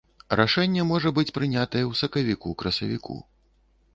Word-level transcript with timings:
Рашэнне 0.39 0.85
можа 0.91 1.09
быць 1.17 1.33
прынятае 1.35 1.81
ў 1.81 1.93
сакавіку-красавіку. 2.01 3.19